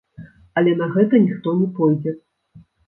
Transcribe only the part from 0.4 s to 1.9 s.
Але на гэта ніхто не